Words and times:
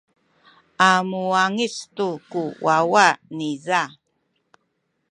a 0.89 0.91
muwangic 1.09 1.75
tu 1.95 2.07
ku 2.29 2.43
wawa 2.65 3.07
niza. 3.37 3.81